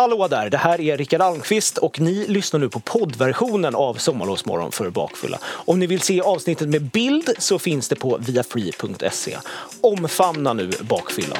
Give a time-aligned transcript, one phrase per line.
[0.00, 4.72] Hallå där, det här är Rickard Almqvist och ni lyssnar nu på poddversionen av Sommarlovsmorgon
[4.72, 5.38] för bakfulla.
[5.42, 9.36] Om ni vill se avsnittet med bild så finns det på viafree.se.
[9.80, 11.38] Omfamna nu bakfyllan.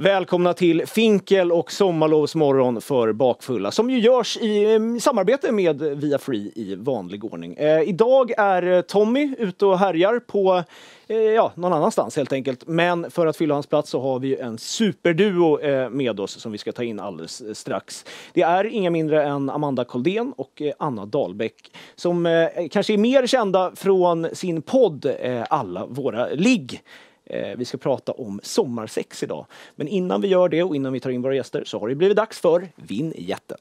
[0.00, 6.74] Välkomna till Finkel och Sommarlovsmorgon för bakfulla som ju görs i samarbete med Viafree i
[6.74, 7.54] vanlig ordning.
[7.54, 10.62] Eh, idag är eh, Tommy ute och härjar på
[11.08, 12.66] eh, ja, någon annanstans helt enkelt.
[12.66, 16.52] Men för att fylla hans plats så har vi en superduo eh, med oss som
[16.52, 18.04] vi ska ta in alldeles eh, strax.
[18.32, 22.98] Det är inga mindre än Amanda Koldén och eh, Anna Dahlbäck som eh, kanske är
[22.98, 26.82] mer kända från sin podd eh, Alla våra ligg.
[27.30, 29.46] Eh, Vi ska prata om sommarsex idag.
[29.74, 31.94] Men innan vi gör det och innan vi tar in våra gäster så har det
[31.94, 33.58] blivit dags för Vinn jätten.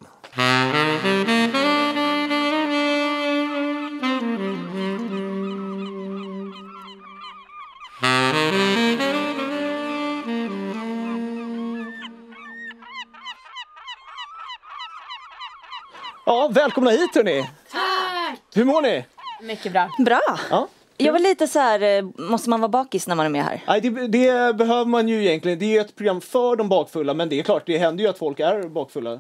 [16.26, 17.50] Ja, välkomna hit hörni!
[17.72, 18.40] Tack!
[18.56, 19.06] Hur mår ni?
[19.42, 19.90] Mycket bra.
[20.06, 20.22] Bra.
[20.50, 20.67] Ja.
[21.02, 23.64] Jag var lite så här, eh, måste man vara bakis när man är med här?
[23.67, 25.59] Nej, det, det behöver man ju egentligen.
[25.59, 28.09] Det är ju ett program för de bakfulla, men det är klart, det händer ju
[28.09, 29.19] att folk är bakfulla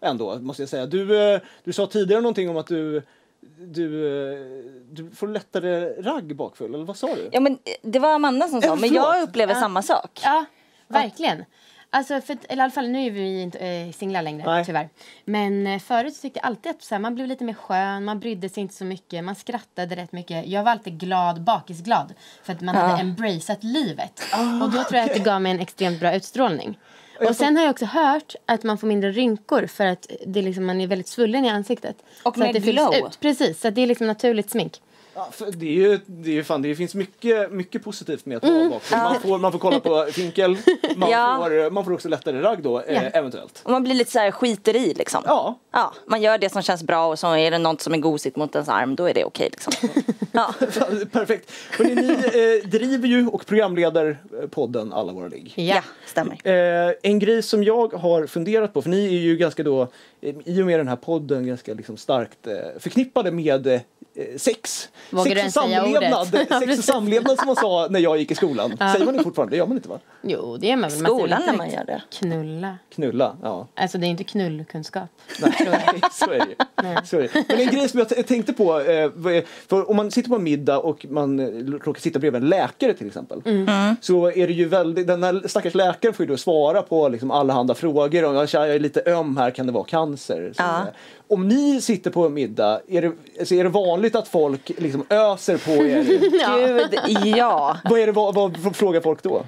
[0.00, 0.86] ändå, måste jag säga.
[0.86, 3.02] Du, eh, du sa tidigare någonting om att du,
[3.58, 4.38] du, eh,
[4.90, 7.28] du får lättare ragg bakfull, eller vad sa du?
[7.32, 10.20] Ja men det var Amanda som sa, Eh, men jag upplever samma sak.
[10.24, 10.44] Ja,
[10.88, 11.44] verkligen.
[11.96, 14.64] Alltså, för, eller i alla fall nu är vi inte äh, singlar längre, Nej.
[14.64, 14.88] tyvärr.
[15.24, 18.20] Men eh, förut tyckte jag alltid att så här, man blev lite mer skön, man
[18.20, 20.46] brydde sig inte så mycket, man skrattade rätt mycket.
[20.46, 24.22] Jag var alltid glad, bakisglad, för att man hade embraceat livet.
[24.62, 26.78] och då tror jag att det gav mig en extremt bra utstrålning.
[27.28, 30.66] Och sen har jag också hört att man får mindre rynkor för att det liksom,
[30.66, 31.96] man är väldigt svullen i ansiktet.
[32.22, 32.94] Och så mer att det fylls glow.
[32.94, 33.20] Ut.
[33.20, 34.80] Precis, så det är liksom naturligt smink.
[35.16, 38.36] Ja, för det är ju, det är ju fan, det finns mycket, mycket positivt med
[38.36, 38.98] att vara bakfull.
[38.98, 40.56] Man, får, man får kolla på Finkel,
[40.96, 41.38] man, Ja.
[41.42, 43.00] får, man får också lättare ragg då, eh, Ja.
[43.00, 43.60] eventuellt.
[43.64, 45.22] Och man blir lite så här skiter i liksom.
[45.26, 47.98] Ja, Ja, man gör det som känns bra och så är det något som är
[47.98, 49.72] gosigt mot ens arm, då är det okej liksom.
[50.32, 50.54] Ja.
[51.12, 51.52] perfekt.
[51.78, 52.12] Hörrni, ni
[52.62, 55.52] eh, driver ju och programleder eh, podden Alla våra ligg.
[55.56, 56.38] ja, stämmer.
[56.88, 59.82] Eh, en grej som jag har funderat på, för ni är ju ganska då,
[60.20, 63.80] eh, i och med den här podden, ganska liksom starkt eh, förknippade med eh,
[64.36, 64.88] sex.
[65.10, 66.28] Vågar sex och samlevnad.
[66.50, 68.76] Ja, sex och samlevnad som man sa när jag gick i skolan.
[68.78, 69.50] Säger man det fortfarande?
[69.54, 69.98] Det gör man inte va?
[70.22, 70.98] Jo, det gör man väl.
[70.98, 72.02] Skolan när man gör det.
[72.18, 72.78] Knulla.
[72.94, 73.66] Knulla, ja.
[73.74, 75.08] Alltså det är inte knullkunskap.
[75.40, 75.52] Nej,
[76.12, 77.06] så är det ju.
[77.06, 77.44] Så är det.
[77.48, 79.10] Men en grej som jag tänkte på, eh,
[79.68, 81.46] för om man sitter på en middag och man eh,
[81.84, 83.42] råkar sitta bredvid en läkare till exempel.
[84.00, 87.30] Så är det ju väldigt, den här stackars läkaren får ju då svara på liksom
[87.30, 88.24] allehanda frågor.
[88.24, 90.52] Om jag jag är lite öm här, kan det vara cancer?
[90.56, 90.86] Så, Ja.
[91.28, 95.06] Om ni sitter på en middag, är det, alltså är det vanligt att folk liksom
[95.10, 96.02] öser på er?
[97.24, 97.76] Gud, ja.
[97.84, 99.42] vad, är det, vad, vad frågar folk då?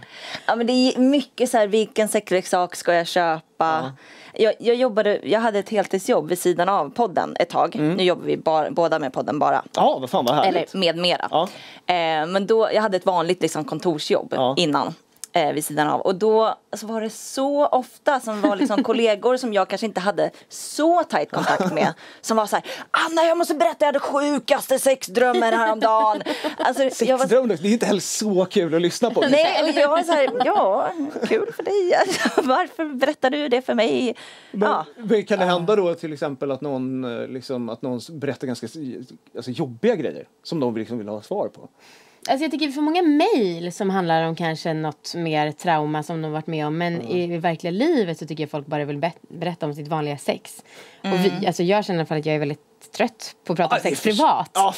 [0.47, 3.93] Ja men det är mycket så här, vilken sexleksak ska jag köpa?
[4.33, 7.75] Jag, jag jobbade, jag hade ett heltidsjobb vid sidan av podden ett tag.
[7.75, 9.62] Nu jobbar vi bara, båda med podden bara.
[9.75, 10.75] Ja, vad fan vad Eller härligt.
[10.75, 11.28] med mera.
[11.31, 11.49] Ja.
[11.87, 14.55] Eh, men då, jag hade ett vanligt liksom, kontorsjobb Ja.
[14.59, 14.94] innan.
[15.33, 16.00] Eh, vid sidan av.
[16.00, 20.00] Och då så var det så ofta som var liksom kollegor som jag kanske inte
[20.00, 21.94] hade så tajt kontakt med.
[22.21, 26.22] Som var så här, Anna jag måste berätta jag hade sjukaste sexdrömmen häromdagen.
[26.59, 29.21] Alltså, jag var, det är inte heller så kul att lyssna på.
[29.21, 30.93] Nej, och jag var så här, ja,
[31.28, 31.93] kul för dig.
[32.37, 34.17] Varför berättar du det för mig?
[34.53, 34.87] Men, Ja.
[34.97, 38.67] men kan det hända då till exempel att någon, eh, liksom, att någon berättar ganska
[39.37, 41.69] alltså, jobbiga grejer som de liksom vill ha svar på?
[42.29, 46.23] Alltså jag tycker vi får många mejl som handlar om kanske något mer trauma som
[46.23, 46.79] de varit med om.
[46.79, 50.62] Men i verkliga livet så tycker jag folk bara vill berätta om sitt vanliga sex.
[51.01, 52.61] Och vi, alltså jag känner i alla fall att jag är väldigt
[52.97, 54.51] trött på att prata om sex privat.
[54.55, 54.73] Fan,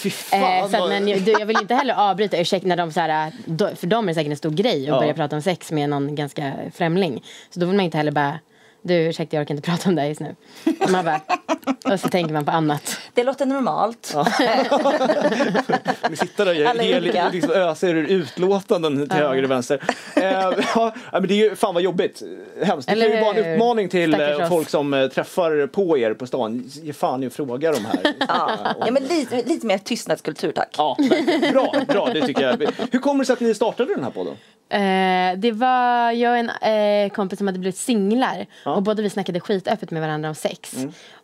[0.63, 3.33] Eh, så att, men jag, jag vill inte heller avbryta, ursäkta när de så här,
[3.77, 4.99] för dem är det säkert en stor grej att Ja.
[5.01, 7.25] börja prata om sex med någon ganska främling.
[7.51, 8.39] Så då vill man inte heller bara,
[8.83, 10.37] du ursäkta jag orkar inte prata om det här just nu.
[10.81, 11.21] Och, man bara,
[11.95, 12.99] och så tänker man på annat.
[13.15, 14.15] Det låter normalt.
[16.11, 19.83] Ni sitter där och ger, liksom, öser ur utlåtanden till höger och vänster.
[20.17, 20.23] Eh,
[20.75, 22.23] ja, men det är ju fan vad jobbigt.
[22.63, 22.89] Hemskt.
[22.89, 23.55] Det Eller kan ju vara en hur?
[23.55, 24.49] uppmaning till Stackars eh, oss.
[24.49, 26.63] folk som eh, träffar på er på stan.
[26.83, 28.15] Ge fan i att fråga de här.
[28.29, 28.51] Ja.
[28.81, 30.75] ja, men lite, lite mer tystnadskultur tack.
[30.79, 30.97] Ja,
[31.53, 32.71] bra, bra, det tycker jag.
[32.93, 34.37] Hur kommer det sig att ni startade den här podden?
[34.71, 38.47] Eh, det var jag och en eh, kompis som hade blivit singlar.
[38.65, 38.75] Ja.
[38.75, 40.77] Och båda vi snackade skitöppet med varandra om sex.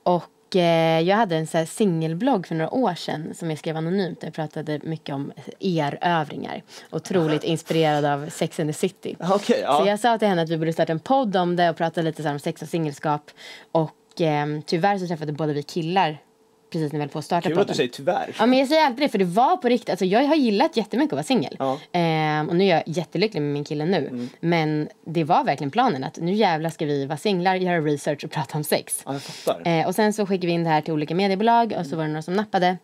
[0.03, 3.77] Och eh, jag hade en så här singelblogg för några år sedan som jag skrev
[3.77, 4.23] anonymt.
[4.23, 6.63] Jag pratade mycket om erövringar.
[6.91, 9.17] Otroligt inspirerad av Sex and the City.
[9.21, 9.79] Okej, ja.
[9.79, 12.03] Så jag sa till henne att vi borde starta en podd om det och prata
[12.03, 13.31] lite så om sex och singelskap.
[13.73, 16.19] Och eh, tyvärr så träffade båda vi killar
[16.71, 17.63] precis när vi höll på att starta Kul podden.
[17.63, 18.37] att du säger tyvärr.
[18.39, 19.91] Ja men jag säger alltid det för det var på riktigt.
[19.91, 21.57] Alltså, jag har gillat jättemycket att vara singel.
[21.59, 21.79] Ja.
[21.93, 24.09] Ehm, och nu är jag jättelycklig med min kille nu.
[24.09, 24.29] Mm.
[24.41, 28.31] Men det var verkligen planen att nu jävlar ska vi vara singlar, göra research och
[28.31, 29.03] prata om sex.
[29.07, 29.69] Ja, jag fattar.
[29.69, 32.03] Eh, och sen så skickade vi in det här till olika mediebolag och så var
[32.03, 32.77] det några som nappade.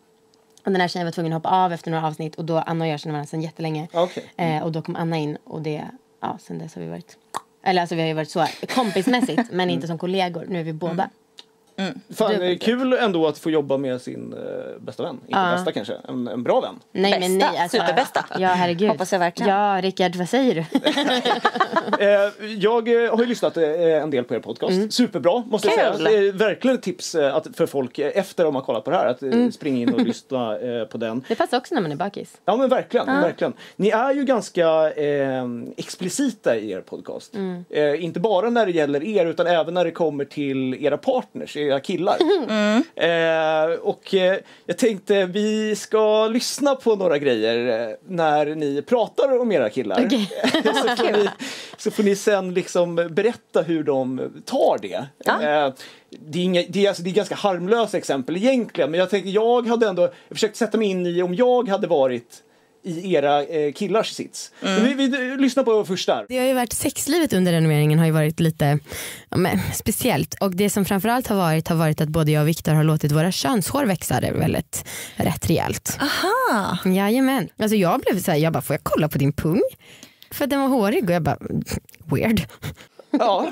[0.65, 2.85] Och den här tjejen var tvungen att hoppa av efter några avsnitt och då Anna
[2.85, 3.89] och jag känner varandra sedan jättelänge.
[3.93, 4.25] Okej.
[4.37, 5.85] Eh, och då kom Anna in och det,
[6.21, 7.17] ja sen dess har vi varit,
[7.65, 10.47] eller alltså vi har ju varit så kompismässigt men inte som kollegor.
[10.49, 11.11] Nu är vi båda.
[12.15, 15.15] Fan, du- eh, kul ändå att få jobba med sin eh, bästa vän.
[15.15, 15.53] Inte Ja.
[15.57, 16.75] bästa kanske, en, en bra vän.
[16.93, 17.63] Nej men Bästa, nej.
[17.63, 18.25] Alltså, superbästa.
[18.39, 18.89] Ja herregud.
[18.89, 19.53] Hoppas jag verkligen.
[19.57, 20.65] Ja Rickard vad säger du?
[21.99, 23.65] Eh, jag eh, har ju lyssnat eh,
[24.03, 24.93] en del på er podcast.
[24.93, 26.05] Superbra måste jag Kul.
[26.07, 26.21] säga.
[26.21, 28.97] Det är verkligen ett tips eh, att, för folk efter de har kollat på det
[28.97, 31.25] här att eh, springa in och lyssna eh, på den.
[31.29, 32.41] Det passar också när man är bakis.
[32.45, 33.53] Ja men verkligen, verkligen.
[33.77, 35.45] Ni är ju ganska eh,
[35.77, 37.35] explicita i er podcast.
[37.71, 41.57] Eh, inte bara när det gäller er utan även när det kommer till era partners,
[41.73, 42.17] era killar.
[42.95, 49.41] Eh, och eh, jag tänkte vi ska lyssna på några grejer eh, när ni pratar
[49.41, 50.03] om era killar.
[50.07, 50.31] Okej.
[50.53, 51.29] så, får ni,
[51.77, 55.07] så får ni sen liksom berätta hur de tar det.
[55.25, 55.43] Ja.
[55.43, 55.73] Eh,
[56.11, 59.31] det, är inga, det, är alltså, det är ganska harmlösa exempel egentligen men jag tänkte
[59.31, 62.43] jag hade ändå jag försökt sätta mig in i om jag hade varit
[62.83, 64.53] i era eh, killars sits.
[64.63, 64.83] Mm.
[64.83, 66.25] Men Vi, vi lyssnar på första.
[66.29, 68.79] Det har ju varit sexlivet under renoveringen har ju varit lite
[69.29, 72.49] ja, men, speciellt och det som framförallt har varit har varit att både jag och
[72.49, 74.85] Viktor har låtit våra könshår växa det väldigt
[75.17, 75.99] rätt rejält.
[76.01, 76.79] Aha.
[76.85, 77.49] Jajamän.
[77.59, 79.63] Alltså jag blev så här, jag bara får jag kolla på din pung?
[80.31, 81.39] För att den var hårig och jag bara
[82.05, 82.43] weird.
[83.19, 83.47] Ja.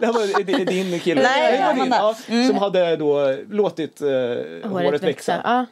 [0.00, 1.92] Det var din kille Nej, det var din,
[2.38, 5.40] ja, som hade då låtit eh, håret, växa.
[5.44, 5.66] Ja.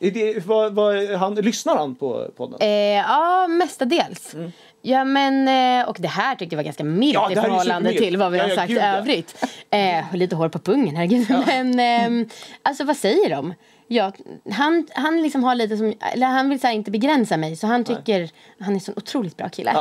[0.00, 2.58] Är det, vad, vad, han, lyssnar han på podden?
[2.60, 4.34] Eh, ja, mestadels.
[4.82, 5.48] Ja men
[5.88, 8.44] och det här tyckte jag var ganska milt Ja, i förhållande till vad vi Ja,
[8.44, 8.82] har sagt ja.
[8.82, 9.44] övrigt.
[9.70, 11.26] Eh, lite hår på pungen, herregud.
[11.46, 12.28] Men ehm,
[12.62, 13.54] alltså vad säger de?
[13.92, 14.12] Ja,
[14.50, 17.66] han, han liksom har lite som, eller han vill så här, inte begränsa mig så
[17.66, 19.74] han tycker, han är så en otroligt bra kille.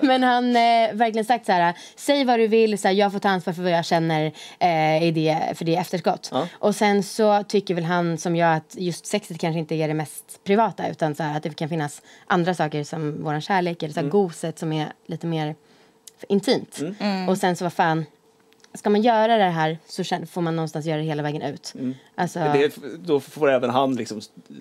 [0.02, 3.18] Men han eh, verkligen sagt så här, säg vad du vill, så här, jag får
[3.18, 6.28] ta ansvar för vad jag känner eh, i det, för det är efterskott.
[6.32, 6.48] Ja.
[6.52, 9.94] Och sen så tycker väl han som jag att just sexet kanske inte är det
[9.94, 13.94] mest privata utan så här, att det kan finnas andra saker som våran kärlek eller
[13.94, 15.54] så här, goset som är lite mer
[16.28, 16.80] intimt.
[17.28, 18.06] Och sen så vad fan,
[18.74, 21.74] ska man göra det här så får man någonstans göra det hela vägen ut.
[22.14, 24.20] Alltså, Det, då får även han liksom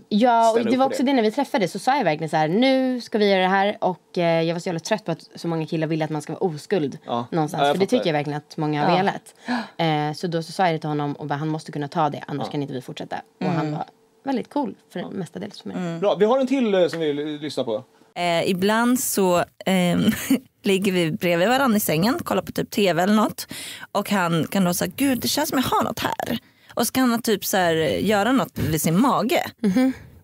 [0.09, 1.11] Ja, och det var också det.
[1.11, 1.15] det.
[1.15, 3.77] när vi träffades så sa jag verkligen så här, nu ska vi göra det här
[3.81, 6.21] och eh, jag var så jävla trött på att så många killar ville att man
[6.21, 7.25] ska vara oskuld Ja.
[7.31, 7.63] någonstans.
[7.67, 8.97] Ja, för det tycker jag verkligen att många har Ja.
[8.97, 9.35] velat.
[9.77, 12.09] Eh, så då så sa jag det till honom och bara, han måste kunna ta
[12.09, 13.21] det annars kan inte vi fortsätta.
[13.39, 13.85] Och han var
[14.23, 15.99] väldigt cool för mestadels för mig.
[15.99, 17.83] Bra, vi har en till eh, som vi vill lyssna på.
[18.15, 20.01] Eh, ibland så ehm,
[20.63, 23.47] ligger vi bredvid varandra i sängen, kollar på typ tv eller något.
[23.91, 26.39] Och han kan då säga, gud det känns som jag har något här.
[26.73, 29.43] Och så kan han typ så här, göra något vid sin mage.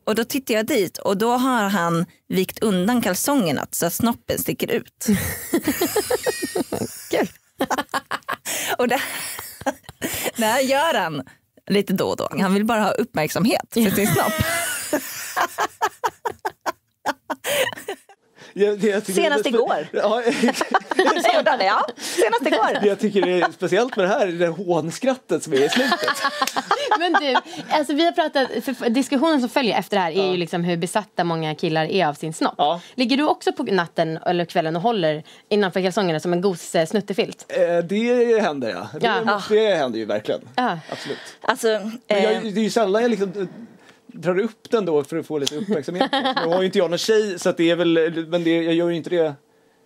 [0.05, 4.39] Och då tittar jag dit och då har han vikt undan kalsongerna så att snoppen
[4.39, 5.07] sticker ut.
[7.11, 7.27] Kul.
[8.77, 9.01] och det,
[10.37, 11.21] det här gör han
[11.69, 12.29] lite då och då.
[12.39, 14.33] Han vill bara ha uppmärksamhet för sin snopp.
[18.57, 19.87] Jag, jag Senast igår.
[19.91, 20.21] Ja,
[20.95, 21.85] det, ja.
[21.97, 22.79] Senast igår.
[22.81, 25.99] det jag tycker det är speciellt med det här, det hånskrattet som är i slutet.
[26.99, 27.35] Men du,
[27.69, 30.77] alltså vi har pratat, för- diskussionen som följer efter det här är ju liksom hur
[30.77, 32.53] besatta många killar är av sin snopp.
[32.57, 32.81] Ja.
[32.95, 37.45] Ligger du också på natten eller kvällen och håller innanför kalsongerna som en gos snuttefilt?
[37.49, 38.99] Eh, det händer ja.
[38.99, 39.23] Det, Ja.
[39.35, 40.41] måste- det händer ju verkligen.
[40.55, 40.79] Ja.
[40.91, 41.17] Absolut.
[41.41, 41.67] Alltså,
[42.07, 43.47] eh, jag, det är ju sällan jag liksom
[44.15, 46.09] drar upp den då för att få lite uppmärksamhet.
[46.11, 48.73] Nu har ju inte jag någon tjej så att det är väl, men det, jag
[48.73, 49.33] gör ju inte det.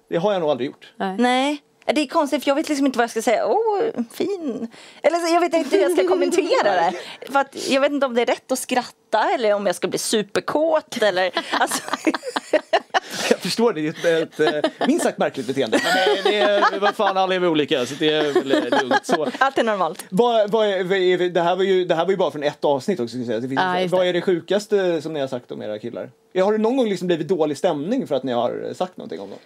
[0.09, 0.93] Det har jag nog aldrig gjort.
[1.17, 1.61] nej.
[1.95, 3.45] Det är konstigt för jag vet liksom inte vad jag ska säga.
[3.47, 3.81] Åh,
[4.11, 4.67] fin.
[5.01, 6.93] Eller så, jag vet inte hur jag ska kommentera det.
[7.31, 9.87] För att jag vet inte om det är rätt att skratta eller om jag ska
[9.87, 11.83] bli superkåt eller alltså,
[13.29, 15.79] Jag förstår det, det är ett, ett eh, minst sagt märkligt beteende.
[15.83, 18.81] Men det, det är, vad fan, alla är väl olika så det är väl eh,
[18.81, 19.05] lugnt.
[19.05, 19.27] Så.
[19.39, 20.05] allt är normalt.
[20.09, 22.99] Vad, vad är, det, här var ju, det här var ju bara från ett avsnitt
[22.99, 23.25] också.
[23.25, 23.39] Säga.
[23.39, 23.87] Det finns, det.
[23.87, 26.11] vad är det sjukaste som ni har sagt om era killar?
[26.35, 29.29] Har det någon gång liksom blivit dålig stämning för att ni har sagt någonting om
[29.29, 29.39] dem?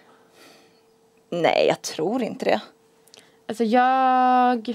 [1.42, 2.60] Nej, jag tror inte det.
[3.48, 4.74] Alltså jag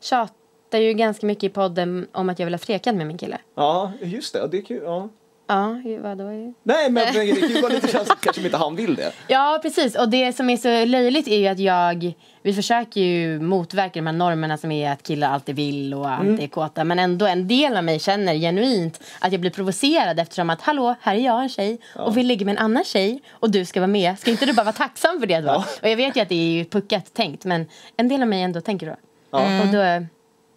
[0.00, 3.38] tjatar ju ganska mycket i podden om att jag vill ha trekant med min kille.
[3.54, 4.48] Ja, just det.
[4.48, 4.82] Det är kul.
[4.84, 5.08] Ja.
[5.48, 6.54] Ja, vadå?
[6.62, 9.12] Nej, men det kan ju vara lite känsligt kanske om inte han vill det.
[9.28, 9.94] Ja, precis.
[9.94, 12.14] Och det som är så löjligt är ju att jag...
[12.42, 16.40] Vi försöker ju motverka de här normerna som är att killar alltid vill och alltid
[16.40, 16.84] är kåta.
[16.84, 20.94] Men ändå en del av mig känner genuint att jag blir provocerad eftersom att hallå,
[21.00, 23.80] här är jag en tjej och vill ligga med en annan tjej och du ska
[23.80, 24.18] vara med.
[24.18, 25.46] Ska inte du bara vara tacksam för det då?
[25.46, 25.64] Ja.
[25.82, 28.42] Och jag vet ju att det är ju puckat tänkt men en del av mig
[28.42, 28.96] ändå tänker då.
[29.30, 29.60] Ja.
[29.60, 30.06] Och då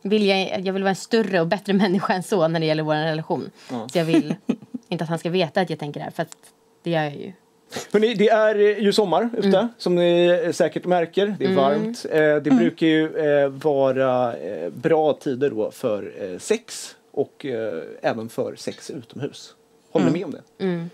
[0.10, 2.84] vill jag, jag vill vara en större och bättre människa än så när det gäller
[2.84, 3.52] vår relation.
[3.92, 4.36] Så jag vill
[4.90, 6.36] inte att han ska veta att jag tänker det här, för att
[6.84, 7.32] det gör jag ju.
[7.94, 11.36] Hörrni, det är ju sommar ute som ni säkert märker.
[11.40, 12.06] Det är varmt.
[12.12, 17.84] Eh, det brukar ju eh, vara eh, bra tider då för eh, sex och eh,
[18.02, 19.56] även för sex utomhus.
[19.92, 20.88] Håller ni med om det?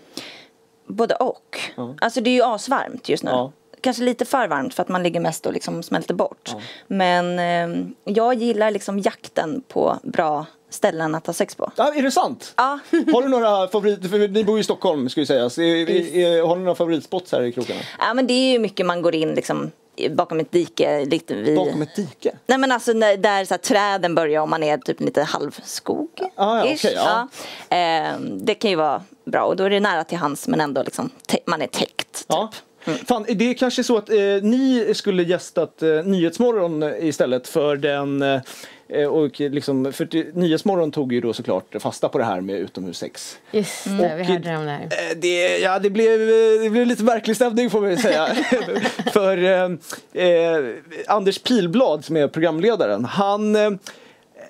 [0.86, 1.60] Både och.
[2.00, 3.30] Alltså det är ju asvarmt just nu.
[3.30, 3.52] Ja.
[3.80, 6.54] Kanske lite för varmt för att man ligger mest och liksom smälter bort.
[6.86, 11.72] Men eh, jag gillar liksom jakten på bra ställen att ha sex på.
[11.76, 12.54] Ja, är det sant?
[12.56, 12.78] Ja.
[13.12, 14.08] Har du några favoriter?
[14.08, 15.56] För ni bor i Stockholm ska ju sägas.
[15.56, 17.80] Har ni några favoritspots här i krokarna?
[17.98, 19.70] ja men det är ju mycket man går in liksom
[20.10, 21.04] bakom ett dike.
[21.04, 21.56] Lite vid...
[21.56, 22.36] Bakom ett dike?
[22.46, 26.08] Nej men alltså när, där så här, träden börjar och man är typ lite halvskog.
[26.34, 27.28] Ah, ja, okej, ja.
[27.68, 27.76] ja.
[27.76, 30.82] Eh, det kan ju vara bra och då är det nära till hands men ändå
[30.82, 31.10] liksom
[31.44, 32.12] man är täckt.
[32.12, 32.26] Typ.
[32.28, 32.50] Ja.
[33.08, 38.22] Fan, det är kanske så att eh, ni skulle gästat eh, Nyhetsmorgon istället för den
[38.22, 38.40] eh,
[39.08, 43.38] och liksom, för Nyhetsmorgon tog ju då såklart fasta på det här med utomhussex.
[43.50, 44.82] Just det, vi hörde om det här.
[44.82, 48.28] Eh, Det, ja, det, blev, eh, det blev lite verklig stämning får vi säga.
[49.12, 50.64] För eh, eh,
[51.06, 53.70] Anders Pilblad som är programledaren, han, eh,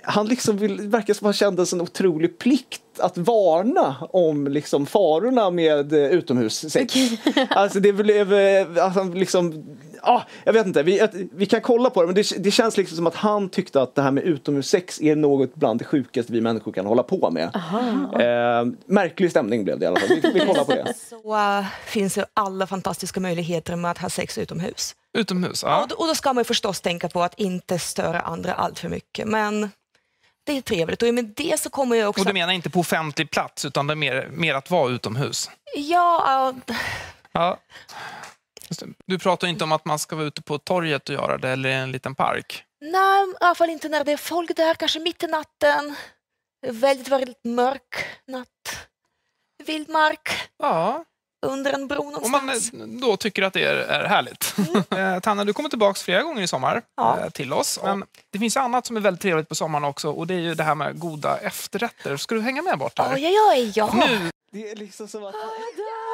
[0.03, 5.51] han liksom vill, verkar som han kände en otrolig plikt att varna om liksom farorna
[5.51, 6.95] med eh, utomhussex.
[7.51, 9.65] Alltså det blev eh, alltså, liksom
[10.07, 12.97] Ah, jag vet inte, vi, vi kan kolla på det men det, det känns liksom
[12.97, 16.41] som att han tyckte att det här med utomhussex är något bland det sjukaste vi
[16.41, 17.45] människor kan hålla på med.
[17.55, 20.09] Eh, märklig stämning blev det i alla fall.
[20.09, 20.95] Vi, vi kollar på det.
[21.09, 24.95] så äh, finns det alla fantastiska möjligheter med att ha sex utomhus.
[25.19, 25.87] Utomhus, Och, ja.
[25.89, 28.89] då- och då ska man ju förstås tänka på att inte störa andra allt för
[28.89, 29.29] mycket.
[29.29, 29.71] Men
[30.47, 32.21] det är trevligt och med det så kommer jag också...
[32.21, 35.51] Och du menar inte på offentlig plats utan det är mer, mer att vara utomhus?
[35.77, 36.77] Ja, äh,
[37.33, 37.59] Ja.
[39.07, 41.69] Du pratar inte om att man ska vara ute på torget och göra det eller
[41.69, 42.65] i en liten park.
[42.81, 45.95] nej, i alla fall inte när det är folk där, kanske mitt i natten.
[46.67, 48.49] Väldigt, väldigt mörk natt.
[49.67, 51.05] Vildmark, Ja,
[51.47, 52.73] under en bro om man någonstans.
[52.73, 54.55] eh, då tycker att det är, är härligt.
[54.91, 57.19] Eh, Tanna, du kommer tillbaka flera gånger i sommar Ja.
[57.21, 57.81] eh, till oss.
[57.85, 60.55] Men det finns annat som är väldigt trevligt på sommaren också och det är ju
[60.55, 62.17] det här med goda efterrätter.
[62.17, 63.15] Ska du hänga med bort här?
[63.15, 63.91] Oj, oj, oj, ja.
[63.95, 65.35] Nu Det är liksom som att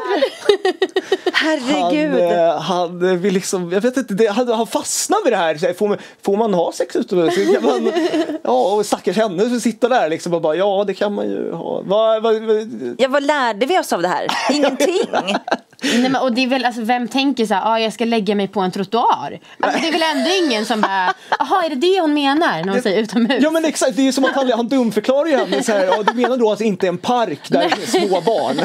[1.32, 2.20] Herregud.
[2.20, 5.36] han, eh, han eh, vill liksom, jag vet inte, det, han, han fastnar vid det
[5.36, 5.56] här.
[5.56, 7.34] Så Får man, får man ha sex utomhus?
[7.34, 7.92] Så Kan man,
[8.42, 11.52] ja, och stackars henne som sitter där liksom och bara, ja det kan man ju
[11.52, 11.82] ha.
[11.84, 14.26] Vad, vad, vad, Ja, vad lärde vi oss av det här?
[14.52, 15.00] Ingenting.
[15.82, 18.34] Nej, men, och det är väl, alltså, vem tänker så här, ah, jag ska lägga
[18.34, 19.38] mig på en trottoar?
[19.60, 22.72] Alltså, det är väl ändå ingen som bara, jaha är det det hon menar när
[22.72, 23.42] hon säger utomhus?
[23.42, 26.02] Ja men exakt, det är som att han, han dumförklarar ju henne så här, ja,
[26.02, 28.56] du menar då att det inte är en park där det är små barn?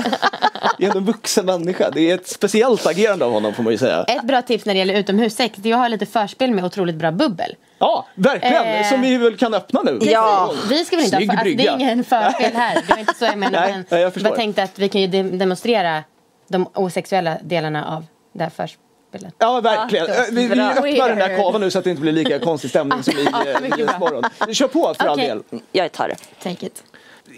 [0.77, 3.77] Det är en vuxen människa, det är ett speciellt agerande av honom får man ju
[3.77, 4.03] säga.
[4.03, 6.95] Ett bra tips när det gäller utomhussex, det är att ha lite förspel med otroligt
[6.95, 7.55] bra bubbel.
[7.79, 8.89] Ja, verkligen, Eh.
[8.89, 9.99] som vi väl kan öppna nu.
[10.01, 10.53] Ja.
[10.69, 12.75] Vi ska väl inte ha, Snygg för, alltså, det är ingen förspel här.
[12.75, 13.67] Det var inte så jag menade.
[13.67, 14.29] Nej, men jag förstår.
[14.29, 16.03] bara tänkte att vi kan ju de- demonstrera
[16.47, 19.33] de osexuella delarna av det här förspelet.
[19.37, 20.05] Ja, verkligen.
[20.07, 22.39] Ja, Eh, vi, vi öppnar den där kavan nu så att det inte blir lika
[22.39, 23.61] konstig stämning som i eh.
[23.61, 24.23] Nyhetsmorgon.
[24.53, 25.27] Kör på för all Okej.
[25.27, 25.61] del.
[25.71, 26.15] Jag tar det.
[26.43, 26.83] Take it.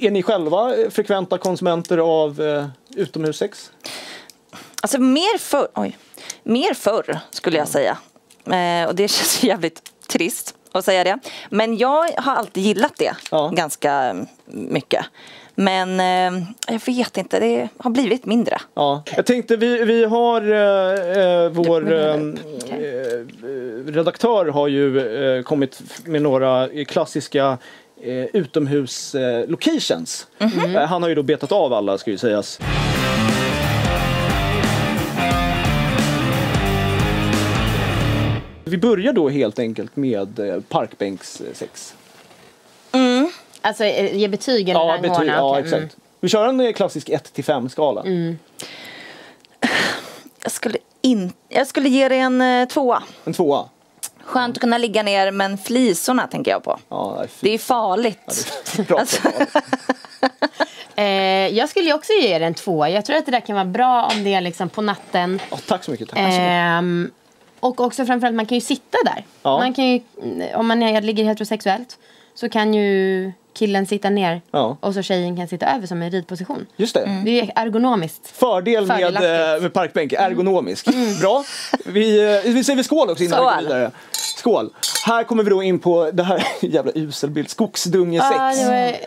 [0.02, 3.72] Är ni själva frekventa konsumenter av eh, utomhussex?
[4.82, 5.98] Alltså mer förr, oj,
[6.44, 7.98] mer förr skulle jag säga.
[8.46, 11.20] Eh, och det känns jävligt trist att säga det.
[11.50, 13.48] Men jag har alltid gillat det Ja.
[13.48, 15.06] ganska mycket.
[15.60, 18.58] Men eh, jag vet inte, det har blivit mindre.
[18.74, 19.04] Ja.
[19.16, 25.82] Jag tänkte vi, vi har eh, eh, vår vill eh, eh, redaktör har ju kommit
[26.06, 27.58] med några klassiska
[28.34, 29.16] utomhus
[29.48, 30.28] locations.
[30.40, 32.60] Eh, han har ju då betat av alla ska ju sägas.
[38.66, 40.40] Vi börjar då helt enkelt med
[40.70, 41.96] parkbänkssex.
[43.62, 45.78] Alltså eh, ge betyg eller Ja, betyg, ja Okej, exakt.
[45.78, 45.90] mm.
[46.20, 48.04] Vi kör en eh, klassisk 1 till 5 skala.
[50.44, 53.04] Jag skulle, in, jag skulle ge det en eh, tvåa.
[53.26, 53.70] En tvåa.
[54.24, 56.80] Skönt att kunna ligga ner men flisorna tänker jag på.
[56.90, 57.26] Ja.
[57.40, 58.54] Det är farligt.
[58.88, 59.00] Bra.
[59.00, 59.22] Alltså,
[60.96, 62.90] Eh, jag skulle också ge det en tvåa.
[62.90, 65.40] Jag tror att det där kan vara bra om det är liksom på natten.
[65.52, 66.10] Ja, tack så mycket.
[66.10, 66.20] Tack.
[66.20, 67.12] Ehm,
[67.60, 69.26] och också framförallt, man kan ju sitta där.
[69.44, 69.58] Ja.
[69.58, 70.02] Man kan ju,
[70.56, 71.98] om man är, ligger heterosexuellt
[72.40, 74.78] så kan ju killen sitta ner Ja.
[74.80, 76.66] och så tjejen kan sitta över som en ridposition.
[76.76, 77.22] Just det.
[77.26, 78.28] Det är ergonomiskt.
[78.28, 79.02] Fördel med,
[79.56, 80.88] eh, med parkbänk, ergonomisk.
[81.22, 81.44] Bra.
[81.86, 83.64] Vi, eh, vi säger skål också innan vi går Skål.
[83.64, 83.92] vidare.
[84.38, 84.70] Skål.
[85.06, 88.32] Här kommer vi då in på det här jävla uselbild, skogsdunge 6.
[88.38, 88.66] Ja, det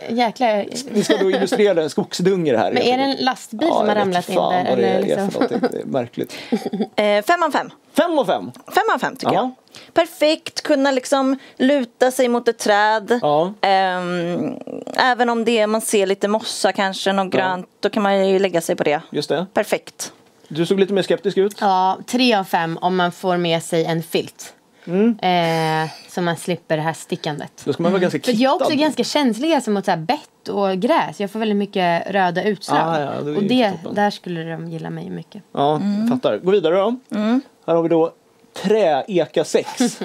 [0.09, 0.63] var jäkla...
[0.91, 2.71] Vi ska då illustrera en skogsdunge det här.
[2.71, 4.41] Men är det en lastbil ja, som har jag ramlat in där?
[4.41, 5.27] vad det Eller är liksom?
[5.33, 5.59] någonting.
[5.71, 6.33] Det är märkligt.
[6.95, 7.69] eh, fem av fem.
[7.97, 8.51] Fem av fem.
[8.75, 9.51] Fem av fem tycker Ja.
[9.93, 13.19] Perfekt, kunna liksom luta sig mot ett träd.
[13.21, 13.53] Ja.
[13.61, 14.55] Ehm,
[14.95, 18.61] även om det man ser lite mossa kanske, något grönt, då kan man ju lägga
[18.61, 19.01] sig på det.
[19.11, 19.45] Just det.
[19.53, 20.13] Perfekt.
[20.47, 21.55] Du såg lite mer skeptisk ut.
[21.59, 24.53] Ja, tre av fem om man får med sig en filt.
[24.85, 25.19] Mm.
[25.19, 27.61] Eh, så man slipper det här stickandet.
[27.65, 28.83] Då ska man vara ganska För jag är också kittad.
[28.83, 31.19] ganska känslig alltså mot så här bett och gräs.
[31.19, 32.79] Jag får väldigt mycket röda utslag.
[32.79, 35.43] Ah, ja, det är och det, där skulle de gilla mig mycket.
[35.51, 36.37] Ja, fattar.
[36.37, 36.95] Gå vidare då.
[37.65, 38.13] Här har vi då
[38.53, 39.69] Träeka 6.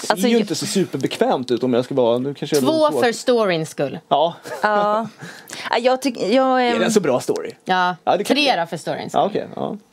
[0.00, 2.18] Ser Alltså, ju jag- inte så superbekvämt ut om jag ska vara...
[2.18, 3.98] Nu kanske Två för storyns skull.
[4.08, 5.08] Ja, Ja.
[5.70, 7.50] Ja, jag, tyck, jag, är ehm, det en så bra story?
[7.64, 9.20] Ja, Ja, det tre för storyns skull.
[9.20, 9.48] Ja, okej.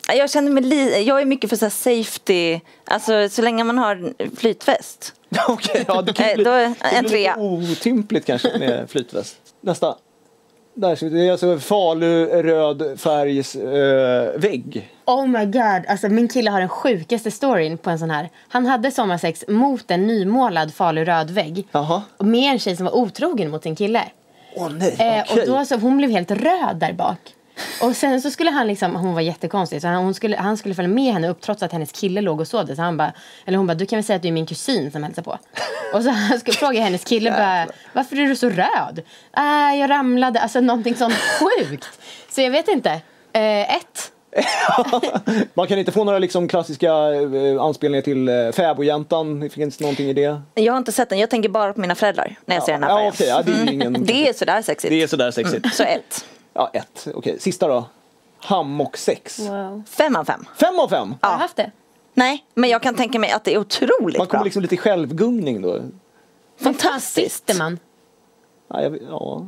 [0.08, 0.14] ja.
[0.14, 1.70] jag känner mig li, jag är mycket för så här
[2.04, 5.14] safety, alltså så länge man har flytväst.
[5.48, 7.36] Okej, ja, det kan ju Eh, bli, då är det en blir trea.
[7.36, 9.36] lite otympligt kanske med flytväst.
[9.62, 9.96] Nästa.
[10.78, 14.90] Där det är alltså Falu röd färgs eh, vägg.
[15.06, 18.30] Oh my god, alltså min kille har den sjukaste storyn på en sån här.
[18.48, 21.68] Han hade sommarsex mot en nymålad faluröd vägg.
[21.72, 22.02] Jaha.
[22.18, 24.04] Och med en tjej som var otrogen mot sin kille.
[24.56, 25.42] Åh nej, Eh, okej.
[25.42, 27.20] Och då så, hon blev helt röd där bak.
[27.82, 30.76] Och sen så skulle han liksom, hon var jättekonstig, så han, hon skulle, han skulle
[30.76, 32.76] följa med henne upp trots att hennes kille låg och sov där.
[32.76, 33.14] Så han bara,
[33.46, 35.38] eller hon bara, du kan väl säga att du är min kusin som hälsar på.
[35.94, 39.02] Och så han skulle fråga hennes kille bara, varför är du så röd?
[39.38, 42.00] Äh, jag ramlade, alltså någonting sånt sjukt.
[42.30, 42.90] Så jag vet inte.
[43.34, 44.12] Eh, ett.
[45.54, 49.50] Man kan inte få några liksom klassiska eh, anspelningar till eh, Fäbodjäntan?
[49.50, 50.42] Finns det någonting i det?
[50.54, 52.84] Jag har inte sett den, jag tänker bara på mina föräldrar när jag ser den
[52.84, 53.28] här Ja, okej.
[53.28, 53.94] ja, det är ingen...
[54.06, 54.92] Det är sådär sexigt.
[54.92, 55.76] det är sådär sexigt.
[55.76, 56.26] Så ett.
[56.58, 57.08] Ja, ett.
[57.14, 57.86] Okej, sista då.
[58.40, 59.40] Hammock 6.
[59.40, 59.84] Wow.
[59.90, 60.46] Fem av fem.
[60.56, 61.16] Fem av fem!
[61.22, 61.72] Har du haft det?
[62.14, 64.44] Nej, men jag kan tänka mig att det är otroligt Man kommer bra.
[64.44, 65.80] liksom lite självgungning då.
[66.62, 67.36] Fantastiskt.
[67.48, 67.80] Sitter man?
[68.68, 69.46] Ja, jag, ja.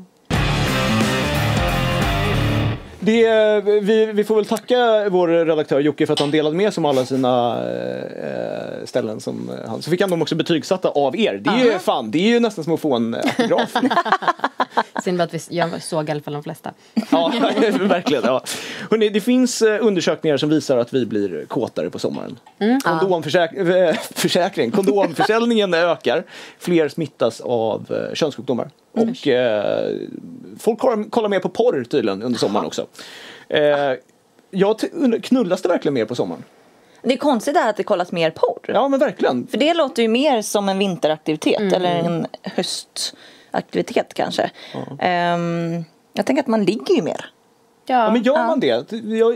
[2.99, 6.81] Det, vi, vi får väl tacka vår redaktör Jocke för att han delade med sig
[6.81, 9.81] om alla sina eh, ställen som han.
[9.81, 11.33] Så fick han dem också betygsatta av er.
[11.33, 13.73] Det är ju fan, det är ju nästan som att få en autograf.
[15.07, 16.73] Synd bara att vi, jag såg i alla fall de flesta.
[17.11, 17.33] ja,
[17.81, 18.23] verkligen.
[18.25, 18.43] Ja.
[18.91, 22.39] Hörrni, det finns eh, undersökningar som visar att vi blir kåtare på sommaren.
[22.59, 26.23] Kondomförsäk- eh, försäkring, kondomförsäljningen ökar.
[26.59, 28.69] Fler smittas av eh, könssjukdomar.
[28.91, 29.95] Och eh,
[30.59, 32.85] folk kollar, mer på porr tydligen under sommaren också.
[33.49, 33.61] Eh,
[34.51, 34.79] jag
[35.23, 36.43] knullas det verkligen mer på sommaren?
[37.01, 38.59] Det är konstigt det att det kollas mer porr.
[38.67, 39.47] Ja men verkligen.
[39.47, 42.27] För det låter ju mer som en vinteraktivitet eller en
[43.57, 44.51] höstaktivitet kanske.
[44.99, 47.25] Ehm, jag tänker att man ligger ju mer.
[47.85, 48.67] Ja, men gör man det?
[48.67, 49.35] Jag,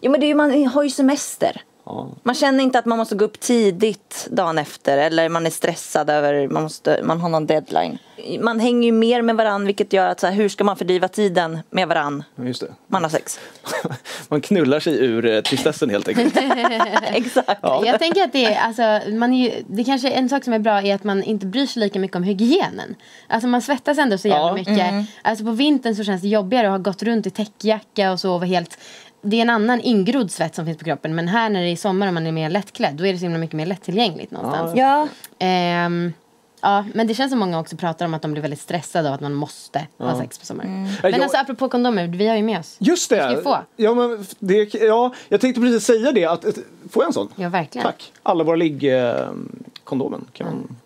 [0.00, 1.62] Jo men det är ju, man har ju semester.
[1.84, 2.08] Ja.
[2.22, 6.10] Man känner inte att man måste gå upp tidigt dagen efter eller man är stressad
[6.10, 7.98] över man, måste, man har någon deadline.
[8.40, 11.08] Man hänger ju mer med varann vilket gör att så här, hur ska man fördriva
[11.08, 12.24] tiden med varann?
[12.36, 12.66] Just det.
[12.86, 13.40] Man har sex.
[14.28, 16.36] Man knullar sig ur eh, tristessen helt enkelt.
[17.02, 17.60] Exakt.
[17.62, 20.58] Jag tänker att det är, alltså, man är ju, det kanske en sak som är
[20.58, 22.94] bra är att man inte bryr sig lika mycket om hygienen.
[23.28, 24.54] Alltså man svettas ändå så jävla Ja.
[24.54, 24.94] mycket.
[25.22, 28.32] Alltså på vintern så känns det jobbigare att ha gått runt i täckjacka och så
[28.32, 28.78] och vara helt
[29.24, 31.76] det är en annan ingrodd svett som finns på kroppen men här när det är
[31.76, 34.72] sommar och man är mer lättklädd då är det så himla mycket mer lättillgängligt någonstans.
[34.76, 35.08] Ja,
[35.38, 36.12] Ehm,
[36.62, 39.14] ja, men det känns som många också pratar om att de blir väldigt stressade av
[39.14, 40.86] att man måste ha sex på sommaren.
[40.86, 42.76] Ja, Men jag- alltså apropå kondomer, vi har ju med oss.
[42.78, 43.42] Just ska ju det!
[43.42, 43.56] få.
[43.76, 46.24] Ja, men det, ja, jag tänkte precis säga det.
[46.24, 46.42] Att,
[46.90, 47.28] får jag en sån?
[47.36, 47.86] Ja, verkligen.
[47.86, 48.12] Tack.
[48.22, 50.76] Alla våra liggkondomen kan man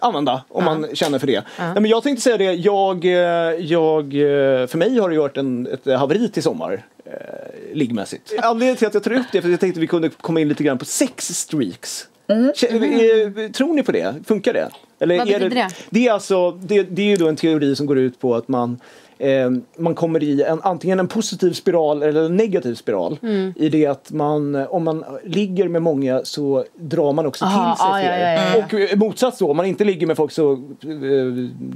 [0.00, 1.44] använda om man känner för det.
[1.58, 3.10] Nej, men jag tänkte säga det, jag, eh,
[3.58, 6.86] jag, eh, för mig har det varit en, ett haveri till sommar.
[7.12, 8.34] Eh, liggmässigt.
[8.42, 10.08] Anledningen till att jag tar upp det är för att jag tänkte att vi kunde
[10.08, 12.06] komma in lite grann på sex streaks.
[12.28, 14.14] Kä- eh, Tror ni på det?
[14.26, 14.68] Funkar det?
[15.00, 15.68] Eller Vad är betyder det?
[15.90, 18.48] Det är, alltså, det, det är ju då en teori som går ut på att
[18.48, 18.80] man
[19.18, 23.18] eh, man kommer i en, antingen en positiv spiral eller en negativ spiral.
[23.22, 23.54] Mm.
[23.56, 27.80] I det att man, om man ligger med många så drar man också Aha, till
[27.80, 28.18] sig ja, fler.
[28.18, 28.64] ja, ja, ja.
[28.64, 30.58] Och eh, motsats då, om man inte ligger med folk så eh,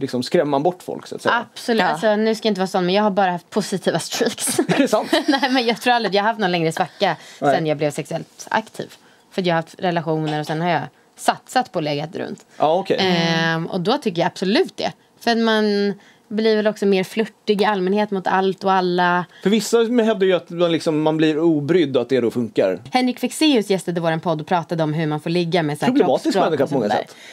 [0.01, 1.47] liksom skrämmer man bort folk så att säga.
[1.53, 4.59] Absolut, alltså, nu ska jag inte vara sån men jag har bara haft positiva streaks.
[4.59, 5.13] Är det sant?
[5.27, 7.55] Nej men jag tror aldrig jag har haft någon längre svacka Nej.
[7.55, 8.95] sen jag blev sexuellt aktiv.
[9.31, 10.83] För jag har haft relationer och sen har jag
[11.17, 12.47] satsat på att lägga runt.
[12.57, 12.97] Ja, okej.
[13.01, 14.93] Ehm, och då tycker jag absolut det.
[15.21, 15.95] För att man
[16.33, 19.25] blir väl också mer flörtig i allmänhet mot allt och alla.
[19.43, 22.81] För vissa hävdar ju att man, liksom, man blir obrydd och att det då funkar.
[22.91, 25.93] Henrik Fexeus gästade vår podd och pratade om hur man får ligga med så här
[25.93, 27.17] Problematisk människa på många sätt.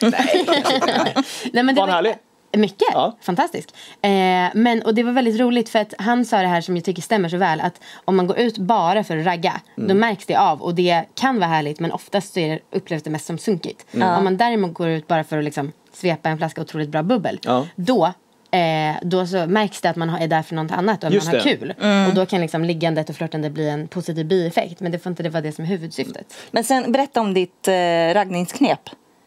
[1.52, 2.14] Nej, men det Var han härlig?
[2.56, 2.88] Mycket.
[2.92, 3.16] Ja.
[3.20, 3.68] Fantastisk.
[4.02, 4.10] Eh,
[4.54, 7.02] men, och det var väldigt roligt för att han sa det här som jag tycker
[7.02, 7.60] stämmer så väl.
[7.60, 9.88] Att om man går ut bara för att ragga, Mm.
[9.88, 10.62] då märks det av.
[10.62, 13.86] Och det kan vara härligt men oftast så är det, upplevs det mest som sunkigt.
[13.94, 14.08] Mm.
[14.18, 17.38] Om man däremot går ut bara för att liksom svepa en flaska otroligt bra bubbel.
[17.42, 17.66] Ja.
[17.76, 18.12] Då
[18.52, 21.26] Eh, då så märks det att man är där för något annat och att Just
[21.26, 21.56] man har det.
[21.56, 21.74] kul.
[22.08, 24.80] Och då kan liksom liggandet och flörtande bli en positiv bieffekt.
[24.80, 26.34] Men det får inte det vara det som är huvudsyftet.
[26.50, 27.72] Men sen berätta om ditt eh,
[28.14, 28.80] raggningsknep.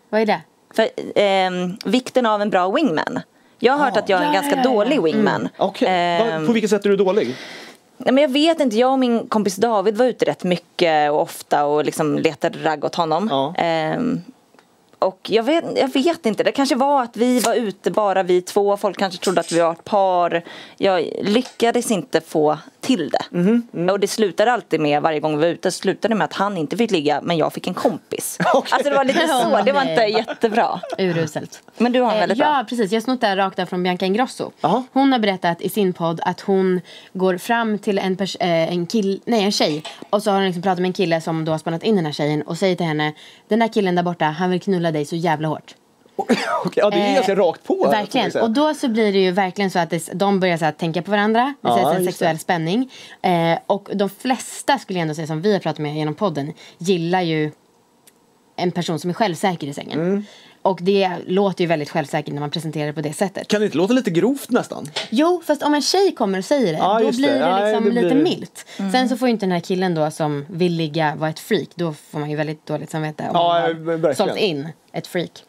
[0.09, 0.41] Vad är det?
[0.75, 3.19] För, ehm, vikten av en bra wingman.
[3.59, 4.73] Jag har hört att jag är en Ja, ganska ja, ja, ja.
[4.75, 5.49] dålig wingman.
[5.57, 7.35] Okej, Ehm, Va- på vilket sätt är du dålig?
[7.97, 11.21] Nej, men jag vet inte, jag och min kompis David var ute rätt mycket och
[11.21, 13.27] ofta och liksom letade ragg åt honom.
[13.31, 13.53] Ja.
[13.57, 14.21] Ehm,
[15.03, 18.41] och jag vet, jag vet inte, det kanske var att vi var ute bara vi
[18.41, 20.43] två, folk kanske trodde att vi var ett par.
[20.77, 23.37] Jag lyckades inte få till det.
[23.37, 26.57] Mhm, Och det slutade alltid med, varje gång vi var ute, slutade med att han
[26.57, 28.37] inte fick ligga men jag fick en kompis.
[28.53, 28.69] Okej.
[28.73, 30.79] Alltså det var lite så, det var inte jättebra.
[30.97, 31.61] Uruselt.
[31.77, 32.63] Men du har en Eh, väldigt ja, bra.
[32.69, 32.91] precis.
[32.91, 34.51] Jag har snott det här rakt av från Bianca Ingrosso.
[34.61, 34.83] Jaha.
[34.93, 36.81] Hon har berättat i sin podd att hon
[37.13, 40.45] går fram till en, pers- eh, en, kill- nej, en tjej och så har hon
[40.45, 42.75] liksom pratat med en kille som då har spannat in den här tjejen och säger
[42.75, 43.13] till henne
[43.47, 45.75] Den där killen där borta, han vill knulla dig så jävla hårt.
[46.15, 46.37] Okej,
[46.75, 47.87] ja, det är Eh, ganska rakt på.
[47.91, 48.41] Verkligen.
[48.41, 51.01] Och då så blir det ju verkligen så att det, de börjar så här, tänka
[51.01, 51.53] på varandra.
[51.61, 52.41] Det sätts en sexuell det.
[52.41, 52.91] spänning.
[53.21, 56.53] Eh, och de flesta skulle jag ändå säga som vi har pratat med genom podden
[56.77, 57.51] gillar ju
[58.55, 59.99] en person som är självsäker i sängen.
[59.99, 60.25] Mm.
[60.61, 63.47] Och det låter ju väldigt självsäkert när man presenterar det på det sättet.
[63.47, 64.89] Kan det inte låta lite grovt nästan?
[65.09, 67.39] Jo, fast om en tjej kommer och säger det, Ja, då blir det.
[67.39, 68.65] det, liksom det blir- lite milt.
[68.91, 71.67] Sen så får ju inte den här killen då som vill ligga vara ett freak.
[71.75, 75.43] Då får man ju väldigt dåligt samvete om Ja, man har sålt in ett freak.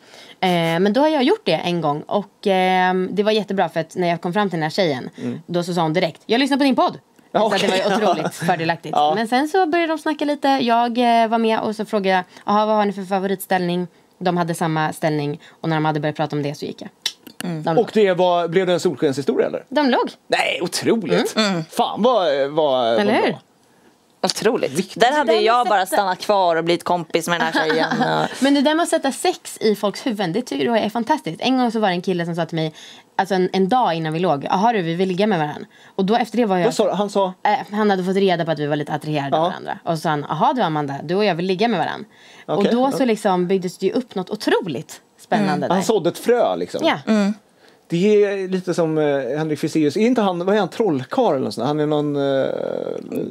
[0.44, 3.80] Eh, men då har jag gjort det en gång och eh, det var jättebra för
[3.80, 5.10] att när jag kom fram till den här tjejen
[5.46, 6.98] då så sa hon direkt Jag lyssnar på din podd.
[7.32, 8.94] Ja, Så det var otroligt fördelaktigt.
[8.96, 9.14] Ja.
[9.14, 10.48] Men sen så började de snacka lite.
[10.48, 13.86] Jag eh, var med och så frågade jag Jaha, vad har ni för favoritställning?
[14.18, 16.90] De hade samma ställning och när de hade börjat prata om det så gick jag.
[17.38, 17.78] De, låg.
[17.84, 19.64] Och det var, blev det en solskenshistoria eller?
[19.68, 20.10] de låg.
[20.26, 21.36] Nej, otroligt!
[21.70, 23.00] Fan vad, vad, Mm.
[23.08, 23.40] Eller vad bra.
[24.24, 24.94] Otroligt.
[25.00, 27.88] Där hade jag med bara sätta- stannat kvar och blivit kompis med den här tjejen.
[28.40, 31.40] Men det där med att sätta sex i folks huvuden, det tycker jag är fantastiskt.
[31.40, 32.74] En gång så var det en kille som sa till mig,
[33.16, 35.66] alltså en, en dag innan vi låg, jaha du vi vill ligga med varandra.
[35.96, 36.64] Och då efter det var jag...
[36.64, 36.90] Vad sa du?
[36.92, 37.32] Han sa?
[37.42, 39.48] Eh, han hade fått reda på att vi var lite attraherade av Ja.
[39.48, 39.78] varandra.
[39.84, 42.06] Och så sa han, jaha du Amanda, du och jag vill ligga med varandra.
[42.46, 45.74] och Okej, då så liksom byggdes det ju upp något otroligt spännande där.
[45.74, 46.80] Han sådde ett frö liksom?
[46.86, 46.98] Ja.
[47.86, 49.96] Det är lite som uh, Henrik Fexeus.
[49.96, 51.66] Är inte han, vad är han, trollkarl eller sånt?
[51.66, 52.48] Han är någon, eh,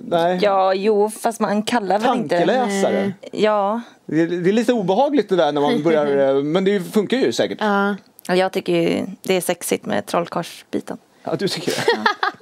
[0.04, 2.38] nej, Ja, jo, fast man kallar väl inte...
[2.38, 3.14] tankeläsare.
[3.32, 6.80] Ja, Det är, det är lite obehagligt det där när man börjar, eh, men det
[6.80, 7.58] funkar ju säkert.
[7.62, 7.96] Ja.
[8.28, 10.98] jag tycker ju det är sexigt med trollkarlsbiten.
[11.24, 11.86] Ja, du tycker det?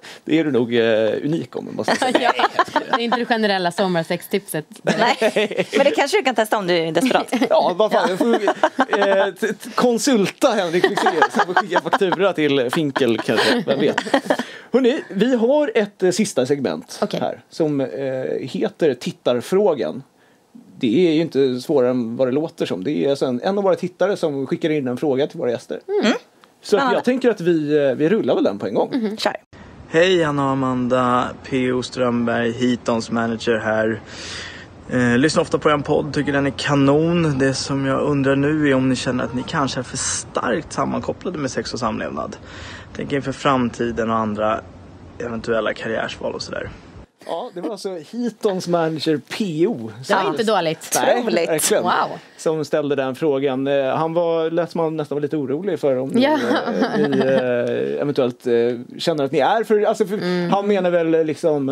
[0.26, 2.34] Det är du nog eh, unik om, måste jag säga.
[2.38, 2.46] ja.
[2.74, 4.66] Det är inte det generella sommarsextipset.
[4.82, 5.18] Nej,
[5.78, 7.34] men det kanske du kan testa om du är desperat.
[7.50, 8.10] Ja, vad fan.
[8.10, 11.16] Jag får eh, konsulta Henrik Fexeus.
[11.36, 14.02] Jag får skicka faktura till Finkel kanske, vem vet.
[14.72, 17.20] Hörrni, vi har ett eh, sista segment Okej.
[17.20, 17.88] här som eh,
[18.42, 20.04] heter Tittarfrågan.
[20.78, 22.84] Det är ju inte svårare än vad det låter som.
[22.84, 25.52] Det är alltså en, en av våra tittare som skickar in en fråga till våra
[25.52, 25.80] gäster.
[26.62, 29.18] Så att jag tänker att vi, eh, vi rullar väl den på en gång.
[29.18, 29.36] Kör.
[29.94, 31.84] Hej Anna och Amanda, P.O.
[31.84, 34.02] Strömberg, Hitons manager här.
[34.90, 37.40] Eh, lyssnar ofta på er podd, tycker den är kanon.
[37.40, 40.74] Det som jag undrar nu är om ni känner att ni kanske är för starkt
[40.74, 42.38] sammankopplade med sex och samlevnad.
[42.96, 44.62] Tänk inför framtiden och andra
[45.18, 46.70] eventuella karriärsval och sådär.
[47.26, 49.92] Ja, det var alltså Hitons manager PO.
[50.08, 51.00] Det var inte dåligt.
[51.06, 51.84] Nej, verkligen.
[51.84, 51.92] Wow.
[52.38, 53.68] Som ställde den frågan.
[53.68, 56.38] Eh, Han var, lät som han nästan var lite orolig för om ni, Ja.
[56.98, 58.48] eh, ni eh, eventuellt
[58.98, 60.50] känner att ni är för, alltså för Mm.
[60.52, 61.70] Han menar väl liksom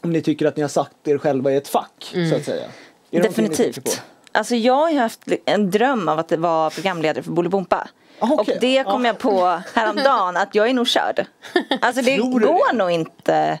[0.00, 2.30] om ni tycker att ni har satt er själva i ett fack Mm.
[2.30, 2.66] så att säga.
[3.10, 4.02] Är Definitivt.
[4.32, 7.88] Alltså jag har haft en dröm av att vara programledare för Bolibompa.
[8.18, 8.54] Ah, okej.
[8.54, 9.08] Och det kom Ja.
[9.08, 11.26] jag på häromdagen att jag är nog körd.
[11.80, 12.78] Alltså det Tror går det?
[12.78, 13.58] nog inte.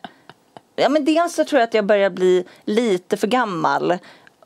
[0.76, 3.98] Ja men dels så tror jag att jag börjar bli lite för gammal.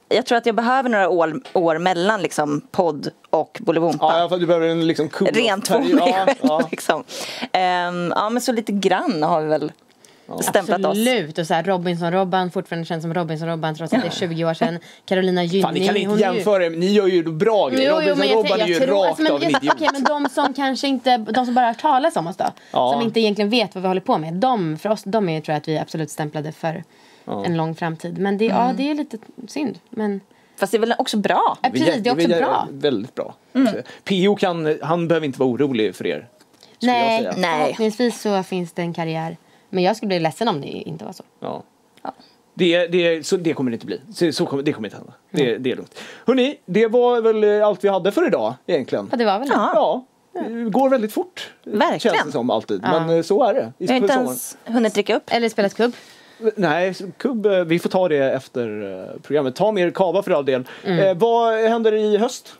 [0.08, 4.28] Jag tror att jag behöver några år, år mellan liksom podd och Bolibompa.
[4.30, 6.62] Ja, du behöver en liksom cool Rent för mig ja, själv ja.
[6.70, 7.04] liksom.
[7.52, 9.72] Ehm, ja men så lite grann har vi väl
[10.40, 10.86] stämplat oss.
[10.86, 11.38] Absolut.
[11.38, 14.78] Och så här, Robinson-Robban fortfarande känns som Robinson-Robban trots att det är 20 år sedan.
[15.04, 15.62] Carolina Gynning.
[15.62, 17.90] Fan, ni kan inte är ju- jämföra, ni gör ju bra grejer.
[17.92, 19.72] Robinson-Robban är ju tror, rakt alltså, men, av en idiot.
[19.74, 22.44] Okej, men de som kanske inte, de som bara har talas om oss då.
[22.70, 22.92] Ja.
[22.92, 24.34] Som inte egentligen vet vad vi håller på med.
[24.34, 26.84] De, för oss, de är tror jag att vi är absolut stämplade för
[27.46, 28.18] en lång framtid.
[28.18, 28.76] Men det, ja, Mm.
[28.76, 29.78] det är lite synd.
[29.90, 30.20] Men
[30.58, 31.58] Fast det är väl också bra.
[31.62, 32.68] ja, precis, det är också bra.
[32.70, 33.34] Väldigt bra.
[34.04, 36.28] PO kan, han behöver inte vara orolig för er.
[36.80, 37.28] Nej.
[37.34, 39.36] förhoppningsvis så finns det en karriär.
[39.70, 41.22] Men jag skulle bli ledsen om det inte var så.
[41.40, 41.62] Ja.
[42.54, 44.00] Det, det, så, det kommer det inte bli.
[44.14, 45.12] Så, så kommer, det kommer inte hända.
[45.30, 45.98] Det, det är lugnt.
[46.26, 49.08] Hörrni, det var väl eh, allt vi hade för idag egentligen.
[49.10, 49.54] Ja, det var väl det.
[49.54, 51.50] Ja, det går väldigt fort.
[51.64, 52.14] Verkligen.
[52.16, 52.82] Känns det som alltid.
[52.82, 53.72] Men eh, så är det.
[53.78, 55.22] I Jag har inte ens hunnit dricka upp.
[55.26, 55.92] Eller spelat kubb.
[56.56, 59.54] Nej, kubb, eh, vi får ta det efter eh, programmet.
[59.56, 60.64] Ta mer kava för all del.
[60.84, 62.54] Eh, vad händer i höst?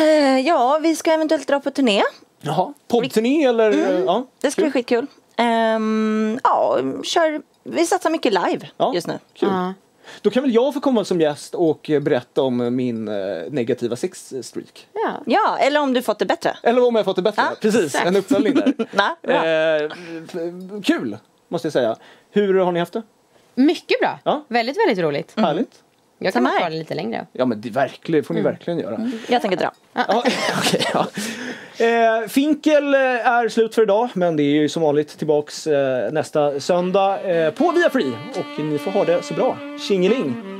[0.00, 2.02] Eh, Ja, vi ska eventuellt dra på turné.
[2.40, 2.74] Jaha.
[2.88, 3.70] Poddturné eller?
[3.72, 4.04] Mm.
[4.04, 4.26] Ja.
[4.40, 5.06] Det ska bli skitkul.
[5.36, 8.94] Ehm, ja, kör, vi satsar mycket live Ja.
[8.94, 9.18] just nu.
[9.34, 9.48] Kul.
[9.48, 9.74] Ja.
[10.22, 13.14] Då kan väl jag få komma som gäst och berätta om min eh,
[13.50, 14.88] negativa sexstreak.
[14.92, 15.10] Ja.
[15.26, 16.56] Ja, eller om du fått det bättre.
[16.62, 17.42] Eller om jag fått det bättre.
[17.42, 18.06] Ja, Precis, exakt.
[18.06, 18.74] en uppföljning där.
[18.92, 19.46] Nej, bra.
[19.46, 19.90] eh,
[20.24, 21.16] f- kul,
[21.48, 21.96] måste jag säga.
[22.30, 23.02] Hur har ni haft det?
[23.54, 24.18] Mycket bra.
[24.24, 24.44] Ja.
[24.48, 25.32] Väldigt, väldigt roligt.
[25.36, 25.82] Härligt?
[26.24, 27.26] Jag kan vara kvar lite längre.
[27.32, 28.52] Ja men det, verkligen, får ni mm.
[28.52, 28.94] verkligen göra.
[28.94, 29.12] Mm.
[29.28, 29.72] Jag tänker dra.
[29.92, 30.18] Ja,
[30.58, 31.06] okay, ja.
[31.86, 36.12] Eh, Finkel eh, är slut för idag men det är ju som vanligt tillbaks eh,
[36.12, 38.12] nästa söndag eh, på Viafree.
[38.36, 39.56] Och ni får ha det så bra.
[39.88, 40.52] Tjingeling!